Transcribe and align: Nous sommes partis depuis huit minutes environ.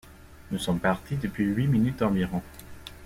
Nous 0.49 0.57
sommes 0.57 0.79
partis 0.79 1.15
depuis 1.15 1.43
huit 1.43 1.67
minutes 1.67 2.01
environ. 2.01 2.41